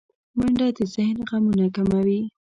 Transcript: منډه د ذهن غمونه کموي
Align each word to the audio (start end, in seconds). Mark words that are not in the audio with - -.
منډه 0.37 0.67
د 0.77 0.79
ذهن 0.93 1.17
غمونه 1.29 1.65
کموي 1.75 2.21